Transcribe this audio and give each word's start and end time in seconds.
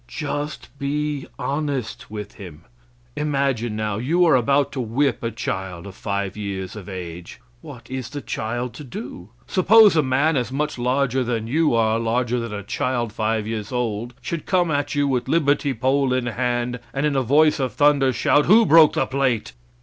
Just 0.07 0.69
be 0.79 1.27
honest 1.37 2.09
with 2.09 2.33
him. 2.33 2.63
Imagine 3.15 3.75
now; 3.75 3.97
you 3.99 4.25
are 4.25 4.33
about 4.35 4.71
to 4.71 4.81
whip 4.81 5.21
a 5.21 5.29
child 5.29 5.93
five 5.93 6.35
years 6.35 6.75
of 6.75 6.89
age. 6.89 7.39
What 7.61 7.87
is 7.87 8.09
the 8.09 8.19
child 8.19 8.73
to 8.73 8.83
do? 8.83 9.29
Suppose 9.45 9.95
a 9.95 10.01
man, 10.01 10.35
as 10.37 10.51
much 10.51 10.79
larger 10.79 11.23
than 11.23 11.45
you 11.45 11.75
are 11.75 11.99
larger 11.99 12.39
than 12.39 12.51
a 12.51 12.63
child 12.63 13.13
five 13.13 13.45
years 13.45 13.71
old, 13.71 14.15
should 14.23 14.47
come 14.47 14.71
at 14.71 14.95
you 14.95 15.07
with 15.07 15.27
liberty 15.27 15.71
pole 15.71 16.13
in 16.13 16.25
hand, 16.25 16.79
and 16.95 17.05
in 17.05 17.15
a 17.15 17.21
voice 17.21 17.59
of 17.59 17.73
thunder 17.73 18.11
shout, 18.11 18.47
"Who 18.47 18.65
broke 18.65 18.93
the 18.93 19.05
plate?" 19.05 19.53